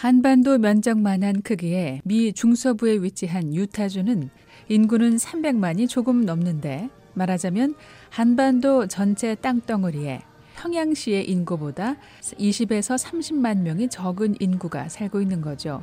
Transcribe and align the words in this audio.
한반도 0.00 0.56
면적만한 0.56 1.42
크기의 1.42 2.00
미 2.04 2.32
중서부에 2.32 3.02
위치한 3.02 3.54
유타주는 3.54 4.30
인구는 4.70 5.16
300만이 5.16 5.90
조금 5.90 6.24
넘는데 6.24 6.88
말하자면 7.12 7.74
한반도 8.08 8.86
전체 8.86 9.34
땅덩어리에 9.34 10.22
평양시의 10.56 11.28
인구보다 11.28 11.96
20에서 12.22 12.96
30만 12.96 13.58
명이 13.58 13.90
적은 13.90 14.36
인구가 14.40 14.88
살고 14.88 15.20
있는 15.20 15.42
거죠. 15.42 15.82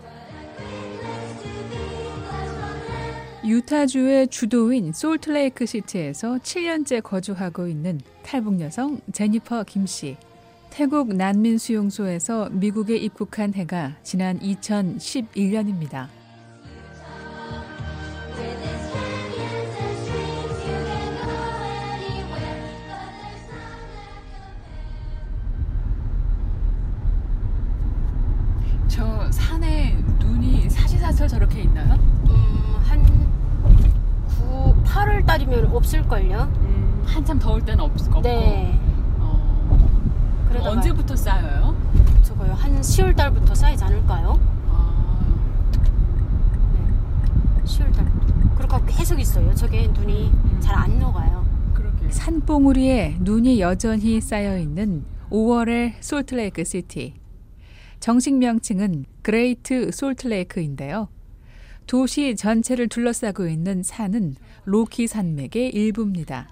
유타주의 3.46 4.30
주도인 4.30 4.94
솔트레이크 4.94 5.68
시티에서 5.68 6.40
7년째 6.40 7.04
거주하고 7.04 7.68
있는 7.68 8.02
탈북 8.24 8.60
여성 8.62 9.00
제니퍼 9.14 9.64
김 9.66 9.86
씨. 9.86 10.18
태국 10.78 11.16
난민 11.16 11.58
수용소에서 11.58 12.50
미국에 12.52 12.98
입국한 12.98 13.52
해가 13.56 13.94
지난 14.04 14.38
2011년입니다. 14.38 16.08
저 28.88 29.32
산에 29.32 29.98
눈이 30.20 30.70
사시사철 30.70 31.28
저렇게 31.28 31.64
있나요? 31.64 31.96
음, 31.96 32.76
한 32.84 33.04
9, 34.28 34.84
8월 34.84 35.26
달이면 35.26 35.76
없을걸요? 35.76 36.38
음, 36.38 37.04
한참 37.04 37.40
더울 37.40 37.66
때는 37.66 37.80
없, 37.84 38.00
없고. 38.00 38.22
네. 38.22 38.87
어, 40.58 40.60
그러다가 40.60 40.70
언제부터 40.72 41.16
쌓여요? 41.16 41.76
저거요. 42.24 42.54
한 42.54 42.82
10월 42.82 43.16
달부터 43.16 43.54
쌓이지 43.56 43.84
않을까요? 43.84 44.40
아, 44.70 45.20
네. 46.74 47.64
10월 47.64 47.94
달부터. 47.94 48.56
그렇게 48.56 48.94
계속 48.98 49.20
있어요. 49.20 49.54
저게 49.56 49.88
눈이 49.88 50.30
음. 50.30 50.58
잘 50.60 50.84
안 50.84 51.00
녹아요. 51.00 51.46
그러게. 51.74 52.10
산봉우리에 52.10 53.18
눈이 53.20 53.60
여전히 53.62 54.20
쌓여 54.20 54.58
있는 54.58 55.06
5월의 55.30 55.94
솔트레이크 56.02 56.64
시티. 56.64 57.14
정식 58.00 58.36
명칭은 58.36 59.06
그레이트 59.22 59.92
솔트레이크인데요. 59.92 61.10
도시 61.88 62.36
전체를 62.36 62.90
둘러싸고 62.90 63.48
있는 63.48 63.82
산은 63.84 64.36
로키 64.66 65.08
산맥의 65.08 65.70
일부입니다. 65.70 66.50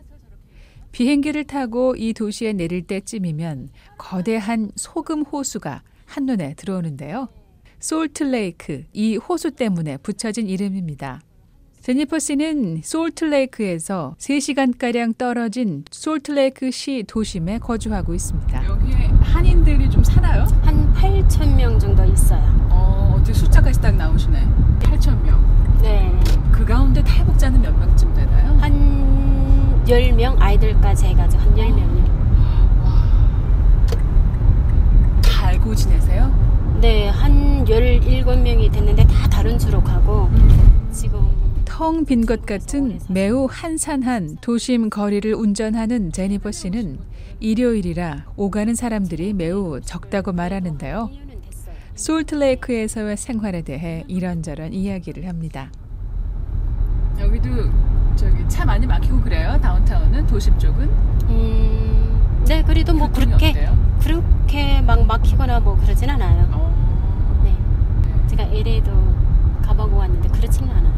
비행기를 0.96 1.44
타고 1.44 1.94
이 1.98 2.14
도시에 2.14 2.54
내릴 2.54 2.88
때쯤이면 2.88 3.68
거대한 3.98 4.72
소금 4.78 5.24
호수가 5.24 5.82
한눈에 6.06 6.54
들어오는데요. 6.54 7.28
솔트레이크, 7.82 8.86
이 8.94 9.18
호수 9.18 9.52
때문에 9.52 9.98
붙여진 9.98 10.48
이름입니다. 10.48 11.20
제니퍼 11.82 12.18
씨는 12.20 12.80
솔트레이크에서 12.82 14.16
3시간가량 14.18 15.18
떨어진 15.18 15.84
솔트레이크 15.92 16.72
시 16.72 17.04
도심에 17.06 17.60
거주하고 17.60 18.14
있습니다. 18.14 18.66
여기에 18.66 18.96
한인들이 19.20 19.90
좀 19.90 20.02
살아요? 20.02 20.46
한 20.62 20.94
8천 20.94 21.58
명 21.58 21.78
정도 21.78 22.06
있어요. 22.06 22.42
어, 22.70 23.16
어떻게 23.18 23.34
숫자까지 23.34 23.82
딱 23.82 23.98
나오시네. 23.98 24.40
8천 24.80 25.22
명. 25.23 25.45
10명 29.86 30.36
아이들까지 30.39 31.05
해가지고 31.08 31.41
한 31.44 31.55
10명이요. 31.55 32.05
다 35.23 35.47
알고 35.47 35.75
지내세요? 35.75 36.33
네, 36.81 37.08
한 37.09 37.64
17명이 37.66 38.72
됐는데 38.72 39.05
다 39.08 39.27
다른 39.30 39.58
주로 39.58 39.81
가고 39.83 40.30
지금 40.92 41.30
텅 41.66 42.05
빈 42.05 42.25
것 42.25 42.45
같은 42.45 43.00
매우 43.09 43.47
한산한 43.50 44.38
도심 44.42 44.89
거리를 44.89 45.33
운전하는 45.33 46.11
제니퍼 46.11 46.52
씨는 46.52 46.99
일요일이라 47.39 48.26
오가는 48.37 48.73
사람들이 48.76 49.33
매우 49.33 49.81
적다고 49.81 50.31
말하는데요. 50.31 51.10
솔트레이크에서의 51.95 53.17
생활에 53.17 53.61
대해 53.61 54.04
이런저런 54.08 54.73
이야기를 54.73 55.27
합니다. 55.27 55.70
여기도 57.20 57.49
저기 58.15 58.48
차 58.48 58.65
많이 58.65 58.86
막히고 58.86 59.21
그래요? 59.21 59.58
다운타운은 59.61 60.27
도심 60.27 60.58
쪽은? 60.58 60.83
음, 61.30 62.43
네, 62.48 62.64
그래도 62.64 62.93
뭐 62.93 63.09
그렇게 63.11 63.49
어때요? 63.49 63.77
그렇게 64.02 64.81
막 64.81 65.05
막히거나 65.05 65.59
뭐 65.59 65.76
그러진 65.77 66.09
않아요. 66.09 66.48
어, 66.52 67.42
네, 67.43 67.54
제가 68.27 68.43
LA도 68.43 68.92
가보고 69.65 69.98
왔는데 69.98 70.30
그렇지는 70.30 70.70
않아요. 70.70 70.93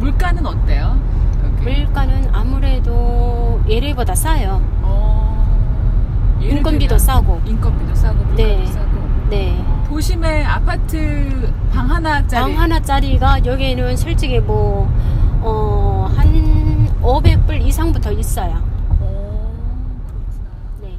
물가는 0.00 0.44
어때요? 0.44 0.98
여기? 1.44 1.62
물가는 1.84 2.28
아무래도 2.34 3.60
LA보다 3.68 4.14
싸요. 4.14 4.60
어, 4.82 6.38
인건비도 6.40 6.98
싸고. 6.98 7.42
인건비도 7.44 7.94
싸고 7.94 8.14
물가도 8.16 8.36
네. 8.36 8.66
싸고 8.66 9.08
네. 9.30 9.64
도심에 9.88 10.44
아파트 10.44 11.52
방 11.72 11.90
하나짜리 11.90 12.54
방 12.54 12.62
하나짜리가 12.62 13.44
여기는 13.44 13.96
솔직히 13.96 14.38
뭐, 14.40 14.90
어, 15.40 16.06
한 16.16 16.86
500불 17.00 17.64
이상부터 17.64 18.12
있어요. 18.12 18.66
네. 20.82 20.98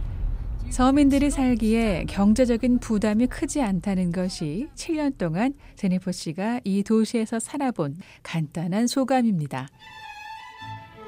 서민들이 0.69 1.29
살기에 1.29 2.05
경제적인 2.07 2.79
부담이 2.79 3.27
크지 3.27 3.61
않다는 3.61 4.11
것이 4.11 4.69
7년 4.75 5.17
동안 5.17 5.53
제니퍼 5.75 6.11
씨가 6.11 6.61
이 6.63 6.83
도시에서 6.83 7.39
살아본 7.39 7.97
간단한 8.23 8.87
소감입니다. 8.87 9.67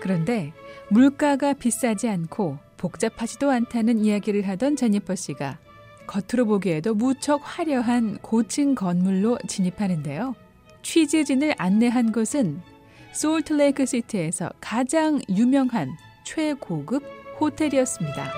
그런데 0.02 0.52
물가가 0.90 1.53
비싸지 1.53 2.09
않고 2.09 2.58
복잡하지도 2.75 3.50
않다는 3.50 4.03
이야기를 4.03 4.48
하던 4.48 4.75
제니퍼 4.75 5.16
씨가 5.16 5.59
겉으로 6.08 6.46
보기에도 6.46 6.94
무척 6.94 7.40
화려한 7.44 8.18
고층 8.18 8.75
건물로 8.75 9.38
진입하는데요. 9.48 10.36
취재진을 10.81 11.53
안내한 11.58 12.12
곳은 12.12 12.62
솔트레이크 13.13 13.85
시티에서 13.85 14.49
가장 14.59 15.19
유명한 15.29 15.95
최고급 16.23 17.03
호텔이었습니다. 17.39 18.31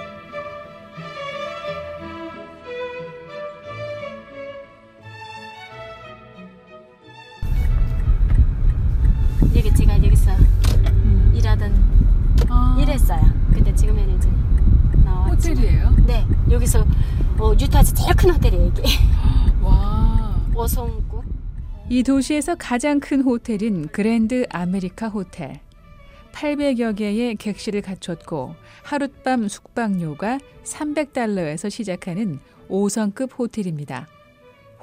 여기 9.55 9.73
제가 9.75 9.97
여기서 10.03 10.31
일하던, 11.33 11.73
아, 12.49 12.77
일했어요. 12.81 13.21
근데 13.53 13.73
지금에는 13.75 14.17
이제 14.17 14.29
나왔지. 15.03 15.49
호텔이에요? 15.51 15.91
네. 16.07 16.25
여기서, 16.49 16.85
어, 17.37 17.53
유타에서 17.59 17.93
제일 17.93 18.15
큰 18.15 18.31
호텔이에요, 18.31 18.67
이게. 18.67 18.83
와. 19.61 20.33
5성급. 20.55 21.12
이 21.93 22.01
도시에서 22.01 22.55
가장 22.55 22.99
큰 22.99 23.21
호텔인 23.21 23.87
그랜드 23.89 24.47
아메리카 24.49 25.09
호텔. 25.09 25.59
800여 26.31 26.97
개의 26.97 27.35
객실을 27.35 27.83
갖췄고 27.83 28.55
하룻밤 28.81 29.47
숙박료가 29.47 30.39
300달러에서 30.63 31.69
시작하는 31.69 32.39
5성급 32.67 33.37
호텔입니다. 33.37 34.07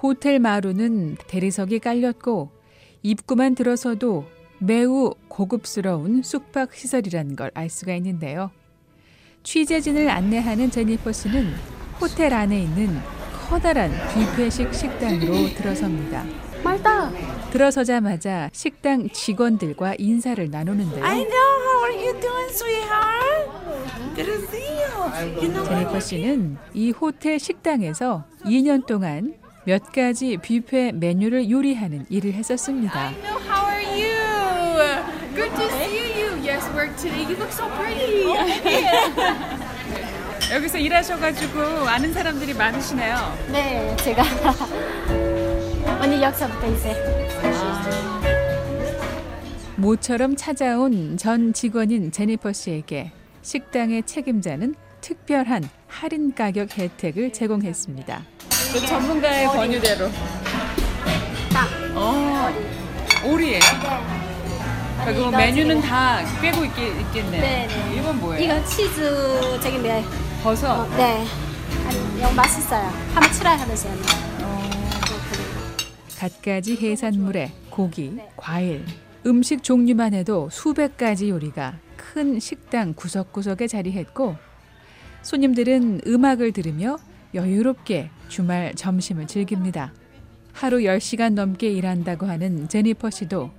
호텔 0.01 0.39
마루는 0.39 1.17
대리석이 1.27 1.81
깔렸고 1.81 2.53
입구만 3.03 3.57
들어서도 3.57 4.27
매우 4.61 5.13
고급스러운 5.27 6.23
숙박 6.23 6.73
시설이라는 6.73 7.35
걸 7.35 7.51
알 7.55 7.71
수가 7.71 7.93
있는데요. 7.97 8.53
취재진을 9.43 10.09
안내하는 10.09 10.71
제니퍼 10.71 11.11
씨는 11.11 11.49
호텔 12.01 12.33
안에 12.33 12.63
있는 12.63 13.20
커다란 13.51 13.91
뷔페식 14.15 14.73
식당으로 14.73 15.53
들어섭니다. 15.57 16.25
말다. 16.63 17.11
들어서자마자 17.51 18.49
식당 18.53 19.09
직원들과 19.11 19.97
인사를 19.99 20.49
나누는데요. 20.49 21.05
I 21.05 21.25
know. 21.25 21.61
How 21.65 21.83
are 21.83 21.99
you 21.99 22.21
doing, 22.21 22.49
sweetheart? 22.51 23.51
Good 24.15 24.27
to 24.27 24.35
see 24.47 24.63
you. 24.63 25.43
You 25.43 25.53
know? 25.53 25.65
제니퍼 25.65 25.99
씨는 25.99 26.59
이 26.75 26.93
호텔 26.93 27.41
식당에서 27.41 28.23
2년 28.45 28.87
동안 28.87 29.35
몇 29.65 29.91
가지 29.93 30.37
뷔페 30.37 30.93
메뉴를 30.93 31.51
요리하는 31.51 32.07
일을 32.09 32.35
했었습니다. 32.35 33.09
Hello, 33.09 33.41
how 33.49 33.67
are 33.67 33.85
you? 33.85 34.15
Good 35.35 35.51
to 35.57 35.65
see 35.65 36.23
you. 36.23 36.39
Yes, 36.41 36.65
work 36.73 36.97
today. 36.97 37.25
You 37.25 37.35
look 37.35 37.51
so 37.51 37.69
pretty. 37.77 38.31
여기서 40.53 40.79
일하셔가지고 40.79 41.61
아는 41.89 42.13
사람들이 42.13 42.55
많으시네요. 42.55 43.39
네, 43.53 43.97
제가. 44.03 44.23
언니 46.01 46.21
역사부터 46.23 46.67
이제. 46.73 46.97
모처럼 49.77 50.37
찾아온 50.37 51.17
전 51.17 51.53
직원인 51.53 52.11
제니퍼 52.13 52.53
씨에게 52.53 53.13
식당의 53.43 54.03
책임자는 54.05 54.75
특별한 55.01 55.69
할인 55.87 56.35
가격 56.35 56.77
혜택을 56.77 57.33
제공했습니다. 57.33 58.23
그 58.73 58.87
전문가의 58.87 59.47
어리. 59.47 59.57
권유대로. 59.57 60.11
딱. 61.53 61.69
어, 61.95 62.53
오리예요? 63.25 63.59
네. 63.61 65.05
그리고 65.07 65.21
이거 65.29 65.31
메뉴는 65.31 65.77
지금- 65.77 65.89
다 65.89 66.21
꿰고 66.43 66.65
있겠, 66.67 67.01
있겠네. 67.01 67.39
네, 67.41 67.67
네. 67.69 67.97
이건 67.99 68.21
뭐예요? 68.21 68.45
이거 68.45 68.65
치즈 68.67 69.59
저기 69.63 69.79
네. 69.79 70.05
버섯. 70.43 70.81
어, 70.83 70.89
네. 70.97 71.25
아니, 71.87 72.19
이거 72.19 72.33
맛있어요. 72.33 72.89
한번 73.15 73.33
치라 73.33 73.57
하면서요. 73.57 73.93
어. 74.43 74.71
갖가지 76.19 76.77
해산물에 76.77 77.53
고기, 77.71 78.17
과일, 78.37 78.85
음식 79.27 79.63
종류만 79.63 80.15
해도 80.15 80.49
수백 80.51 80.97
가지 80.97 81.29
요리가 81.31 81.79
큰 81.97 82.41
식당 82.41 82.95
구석구석에 82.95 83.67
자리했고 83.67 84.37
손님들은 85.23 86.03
음악을 86.07 86.53
들으며 86.53 86.97
여유롭게 87.35 88.11
주말 88.29 88.75
점심을 88.75 89.27
즐깁니다. 89.27 89.93
하루 90.53 90.79
10시간 90.79 91.35
넘게 91.35 91.71
일한다고 91.71 92.27
하는 92.27 92.69
제니퍼 92.69 93.11
씨도 93.11 93.51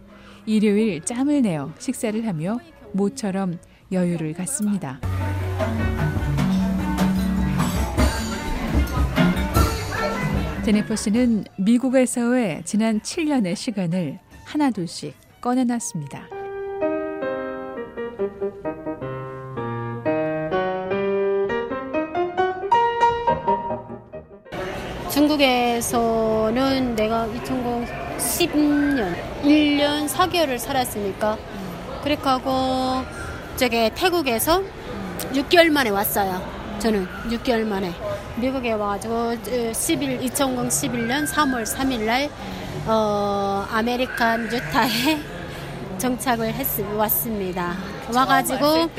일요일 0.45 1.01
짬을 1.05 1.43
내어 1.43 1.71
식사를 1.77 2.25
하며 2.27 2.59
모처럼 2.93 3.59
여유를 3.91 4.33
갖습니다. 4.33 4.99
제니퍼 10.63 10.95
씨는 10.95 11.45
미국에서의 11.57 12.61
지난 12.65 12.99
7년의 12.99 13.55
시간을 13.55 14.19
하나둘씩 14.45 15.15
꺼내놨습니다. 15.41 16.27
중국에서는 25.11 26.95
내가 26.95 27.27
2010년 27.27 29.15
1년 29.41 30.07
4개월을 30.07 30.59
살았으니까 30.59 31.39
그렇게 32.03 32.21
하고 32.21 33.03
저기 33.55 33.89
태국에서 33.95 34.61
6개월 35.33 35.71
만에 35.71 35.89
왔어요. 35.89 36.39
저는 36.77 37.07
6개월 37.29 37.65
만에 37.65 37.91
미국에 38.37 38.73
와가지고 38.73 39.35
11 39.73 40.23
2000 40.23 40.69
11년 40.69 41.27
3월 41.27 41.63
3일 41.65 42.01
날 42.01 42.29
어, 42.85 43.65
American 43.71 44.51
유타에 44.51 45.19
정착을 45.99 46.53
했 46.53 46.67
왔습니다. 46.95 47.75
와가지고? 48.13 48.89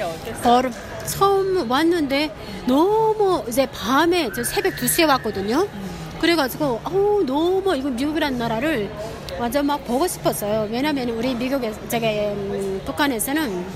걸음 0.43 0.73
처음 1.07 1.69
왔는데 1.71 2.33
너무 2.67 3.43
이제 3.49 3.67
밤에 3.67 4.31
저 4.35 4.45
새벽 4.45 4.75
2시에 4.77 5.09
왔거든요. 5.09 5.67
그래가지고 6.21 6.81
어우 6.85 7.25
너무 7.27 7.75
이거 7.77 7.91
미국이라는 7.91 8.39
나라를 8.39 8.89
완전 9.41 9.67
막 9.67 9.85
보고 9.85 10.07
싶었어요. 10.07 10.69
왜냐면 10.71 11.09
우리 11.09 11.35
미국에 11.35 11.73
제가 11.89 12.07
음, 12.07 12.81
북한에서는 12.85 13.67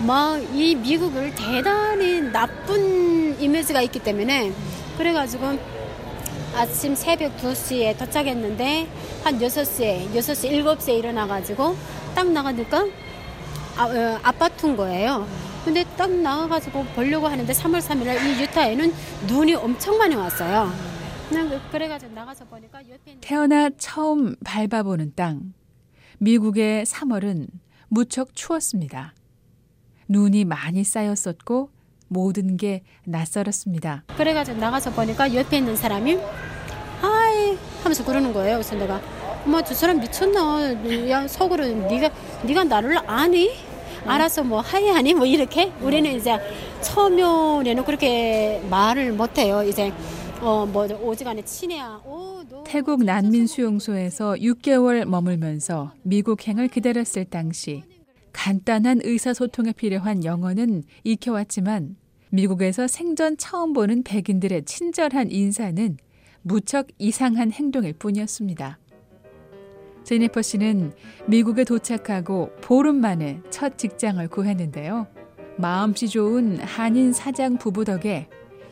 막 0.00 0.40
이 0.54 0.74
미국을 0.74 1.34
대단히 1.34 2.20
나쁜 2.20 3.40
이미지가 3.40 3.82
있기 3.82 4.00
때문에 4.00 4.52
그래가지고 4.98 5.58
아침 6.54 6.94
새벽 6.94 7.36
2시에 7.38 7.98
도착했는데 7.98 8.86
한 9.24 9.38
6시에 9.38 10.12
6시 10.14 10.50
7시에 10.64 10.98
일어나가지고 10.98 11.74
딱 12.14 12.30
나가니까 12.30 12.86
아, 13.76 13.86
어, 13.86 14.20
아파트인 14.22 14.76
거예요. 14.76 15.26
근데 15.64 15.84
딱 15.96 16.10
나가가지고 16.10 16.84
보려고 16.94 17.26
하는데 17.26 17.50
3월 17.52 17.80
3일날 17.80 18.22
이 18.26 18.42
유타에는 18.42 18.92
눈이 19.28 19.54
엄청 19.54 19.96
많이 19.96 20.14
왔어요. 20.14 20.70
그래가지고 21.70 22.12
나가서 22.12 22.44
보니까 22.44 22.80
옆에 22.80 23.16
태어나 23.22 23.70
처음 23.78 24.36
밟아보는 24.44 25.14
땅. 25.16 25.54
미국의 26.18 26.84
3월은 26.84 27.46
무척 27.88 28.34
추웠습니다. 28.34 29.14
눈이 30.08 30.44
많이 30.44 30.84
쌓였었고 30.84 31.70
모든 32.08 32.56
게 32.56 32.82
낯설었습니다. 33.04 34.04
그래가지고 34.16 34.58
나가서 34.58 34.92
보니까 34.92 35.34
옆에 35.34 35.58
있는 35.58 35.76
사람이 35.76 36.18
하이 37.00 37.56
하면서 37.82 38.04
그러는 38.04 38.32
거예요. 38.32 38.56
그래서 38.56 38.76
내가 38.76 39.00
엄마 39.44 39.62
저 39.62 39.74
사람 39.74 39.98
미쳤나? 39.98 41.08
야 41.08 41.26
속으로 41.26 41.66
네가 41.66 42.10
네가 42.44 42.64
나를 42.64 42.98
아니? 43.08 43.50
알아서 44.04 44.42
뭐 44.42 44.60
하이 44.60 44.88
하니? 44.88 45.14
뭐 45.14 45.24
이렇게 45.26 45.72
우리는 45.80 46.10
이제 46.12 46.38
처음에는 46.82 47.84
그렇게 47.84 48.62
말을 48.68 49.12
못해요. 49.12 49.62
이제 49.62 49.92
어뭐 50.40 50.86
오지간에 51.02 51.42
친해야. 51.42 52.00
오, 52.04 52.42
너 52.50 52.64
태국 52.64 53.04
난민 53.04 53.46
수용소에서 53.46 54.34
6개월 54.34 55.04
머물면서 55.04 55.92
미국행을 56.02 56.68
기다렸을 56.68 57.24
당시 57.26 57.84
간단한 58.32 59.00
의사소통에 59.04 59.72
필요한 59.72 60.24
영어는 60.24 60.84
익혀왔지만 61.04 61.96
미국에서 62.30 62.86
생전 62.86 63.36
처음 63.36 63.72
보는 63.72 64.02
백인들의 64.04 64.64
친절한 64.64 65.30
인사는 65.30 65.96
무척 66.42 66.88
이상한 66.98 67.52
행동일 67.52 67.92
뿐이었습니다. 67.94 68.78
제니퍼 70.04 70.42
씨는 70.42 70.92
미국에 71.26 71.64
도착하고 71.64 72.50
보름 72.60 73.00
만에 73.00 73.40
첫 73.50 73.78
직장을 73.78 74.26
구했는데요. 74.28 75.06
마음씨 75.58 76.08
좋은 76.08 76.58
한인 76.58 77.12
사장 77.12 77.58
부부 77.58 77.84
덕에 77.84 78.28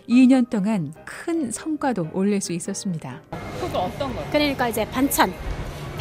2년 0.09 0.51
동안 0.51 0.93
큰 1.05 1.53
성과도 1.53 2.09
올릴 2.13 2.41
수 2.41 2.53
있었습니다. 2.53 3.23
그거 3.61 3.81
어떤 3.81 4.13
거? 4.15 4.25
그러니까 4.33 4.69
이제 4.69 4.85
반찬 4.91 5.33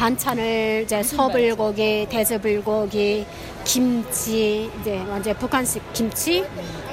반찬을 0.00 0.84
이제 0.86 1.02
서불고기, 1.02 2.06
대접불고기, 2.08 3.26
김치 3.64 4.70
이제 4.80 4.98
완전 5.06 5.36
북한식 5.36 5.92
김치 5.92 6.42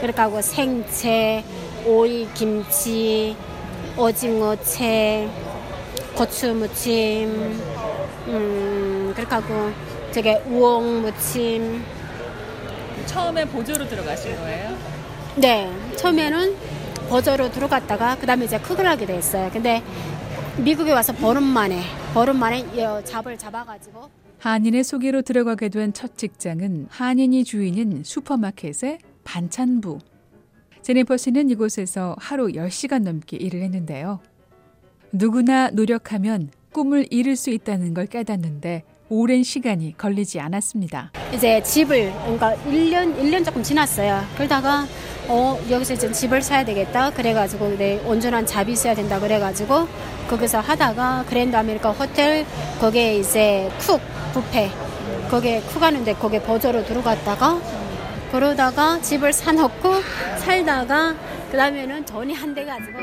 그렇게 0.01 0.21
하고 0.21 0.42
생채, 0.42 1.42
오이 1.86 2.27
김치, 2.33 3.33
오징어채, 3.95 5.25
고추 6.15 6.54
무침, 6.54 7.62
음 8.27 9.13
그렇게 9.15 9.33
하고 9.36 9.71
저게 10.12 10.44
우엉 10.45 11.03
무침. 11.03 11.86
처음에 13.06 13.45
보조로 13.45 13.88
들어가신 13.88 14.36
거예요? 14.36 14.77
네 15.36 15.71
처음에는 15.95 16.57
보조로 17.07 17.51
들어갔다가 17.51 18.18
그다음에 18.18 18.44
이제 18.44 18.60
크게 18.60 18.83
하게 18.83 19.06
됐어요. 19.06 19.50
근데 19.53 19.81
미국에 20.57 20.92
와서 20.92 21.13
보름 21.13 21.44
만에 21.44 21.81
보름 22.18 22.40
만에 22.40 22.66
여- 22.80 23.00
잡을 23.04 23.38
잡아가지고 23.38 24.10
한인의 24.39 24.84
소개로 24.84 25.22
들어가게 25.22 25.70
된 25.70 25.94
첫 25.94 26.18
직장은 26.18 26.88
한인이 26.89 27.44
주인인 27.44 28.01
슈퍼마켓의 28.03 28.98
반찬부. 29.24 30.00
제니퍼 30.82 31.15
씨는 31.15 31.51
이곳에서 31.51 32.15
하루 32.18 32.48
10시간 32.48 33.03
넘게 33.03 33.38
일을 33.38 33.62
했는데요. 33.62 34.20
누구나 35.12 35.70
노력하면 35.70 36.50
꿈을 36.72 37.06
이룰 37.12 37.36
수 37.36 37.51
있다는 37.51 37.94
걸 37.94 38.08
깨닫는데 38.08 38.84
오랜 39.10 39.44
시간이 39.44 39.96
걸리지 39.96 40.39
않았습니다. 40.39 41.12
이제 41.36 41.62
집을 41.62 42.12
그러니까 42.24 42.56
1년 42.65 43.15
1년 43.20 43.46
조금 43.46 43.62
지났어요. 43.62 44.24
그러다가 44.36 44.88
어 45.29 45.60
여기서 45.69 45.93
이제 45.96 46.12
집을 46.12 46.41
사야 46.41 46.63
되겠다. 46.63 47.12
그래가지고 47.12 47.77
내 47.77 48.00
온전한 48.05 48.46
job이 48.46 48.72
있어야 48.74 48.96
된다. 48.96 49.19
그래가지고 49.19 49.88
거기서 50.29 50.60
하다가 50.60 51.25
그랜드 51.27 51.55
아메리카 51.55 51.91
호텔 51.91 52.46
거기에 52.79 53.17
이제 53.19 53.69
cook 53.86 54.00
뷔페 54.34 54.69
거기에 55.29 55.62
쿡 55.62 55.81
하는데 55.84 56.13
거기에 56.13 56.41
보조로 56.41 56.86
들어갔다가 56.86 57.60
그러다가 58.31 59.00
집을 59.01 59.31
사놓고 59.34 59.93
살다가 60.39 61.15
그 61.51 61.57
다음에는 61.57 62.05
돈이 62.05 62.34
한 62.34 62.53
대 62.53 62.65
가지고 62.65 63.00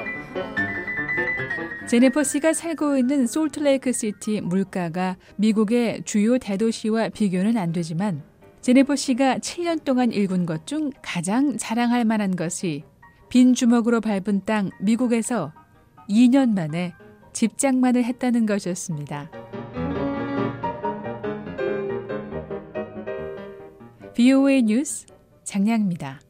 제니퍼 1.87 2.23
씨가 2.25 2.55
살고 2.55 2.97
있는 2.97 3.27
솔트레이크 3.27 3.93
시티 3.93 4.41
물가가 4.41 5.17
미국의 5.37 6.03
주요 6.05 6.39
대도시와 6.39 7.11
비교는 7.11 7.57
안 7.59 7.73
되지만 7.73 8.23
제니퍼 8.65 8.97
씨가 8.97 9.41
7년 9.41 9.85
동안 9.85 10.11
일군 10.11 10.47
것 10.47 10.65
중 10.65 10.91
가장 11.03 11.59
자랑할 11.59 12.07
만한 12.07 12.35
것이 12.35 12.83
빈 13.29 13.53
주먹으로 13.53 14.01
밟은 14.01 14.47
땅 14.47 14.71
미국에서 14.81 15.53
2년 16.09 16.55
만에 16.55 16.95
집장만을 17.35 18.05
했다는 18.05 18.47
것이었습니다. 18.47 19.31
VOA 24.15 24.63
뉴스 24.63 25.05
장량입니다. 25.43 26.23